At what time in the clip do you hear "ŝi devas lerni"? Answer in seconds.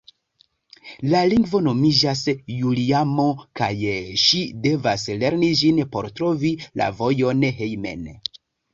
4.25-5.53